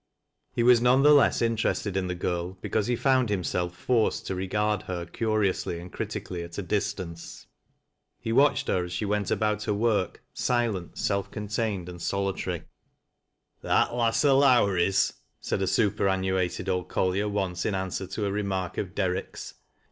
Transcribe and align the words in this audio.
He 0.51 0.63
was 0.63 0.81
none 0.81 1.03
the 1.03 1.13
less 1.13 1.43
interested 1.43 1.95
in 1.95 2.07
the 2.07 2.15
girl 2.15 2.53
because 2.59 2.87
he 2.87 2.95
found 2.95 3.29
himself 3.29 3.77
forced 3.77 4.25
to 4.25 4.33
regard 4.33 4.81
her 4.81 5.05
curiously 5.05 5.79
and 5.79 5.93
criti 5.93 6.25
cally, 6.25 6.41
and 6.41 6.49
at 6.49 6.57
a 6.57 6.63
distance. 6.63 7.45
He 8.19 8.31
watched 8.33 8.67
her 8.67 8.85
as 8.85 8.91
she 8.93 9.05
went 9.05 9.27
iltoit 9.27 9.65
her 9.65 9.75
work, 9.75 10.23
silent, 10.33 10.97
self 10.97 11.29
contained 11.29 11.87
and 11.87 12.01
solitary." 12.01 12.63
That 13.61 13.89
^ass 13.89 14.25
o' 14.27 14.39
Lowrie's 14.39 15.11
1" 15.13 15.19
said 15.41 15.61
a 15.61 15.67
superannuated 15.67 16.67
old 16.67 16.89
col 16.89 17.13
[ier 17.13 17.29
once, 17.29 17.63
in 17.63 17.75
answer 17.75 18.07
to 18.07 18.25
a 18.25 18.31
remark 18.31 18.79
of 18.79 18.95
Derrick's. 18.95 19.53